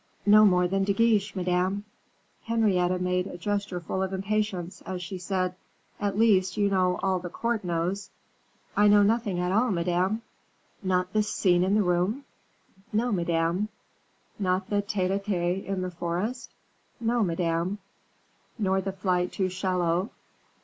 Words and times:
"No 0.25 0.45
more 0.45 0.67
than 0.67 0.83
De 0.83 0.93
Guiche, 0.93 1.35
Madame." 1.35 1.85
Henrietta 2.45 2.97
made 2.97 3.27
a 3.27 3.37
gesture 3.37 3.79
full 3.79 4.01
of 4.01 4.13
impatience, 4.13 4.81
as 4.83 5.03
she 5.03 5.19
said, 5.19 5.53
"At 5.99 6.17
least, 6.17 6.57
you 6.57 6.71
know 6.71 6.99
all 7.03 7.19
the 7.19 7.29
court 7.29 7.63
knows." 7.63 8.09
"I 8.75 8.87
know 8.87 9.03
nothing 9.03 9.39
at 9.39 9.51
all, 9.51 9.69
Madame." 9.69 10.23
"Not 10.81 11.13
the 11.13 11.21
scene 11.21 11.63
in 11.63 11.75
the 11.75 11.81
storm?" 11.83 12.25
"No, 12.91 13.11
Madame." 13.11 13.69
"Not 14.39 14.71
the 14.71 14.81
tete 14.81 15.11
a 15.11 15.19
tete 15.19 15.65
in 15.65 15.83
the 15.83 15.91
forest?" 15.91 16.49
"No, 16.99 17.21
Madame." 17.23 17.77
"Nor 18.57 18.81
the 18.81 18.91
flight 18.93 19.31
to 19.33 19.49
Chaillot?" 19.49 20.09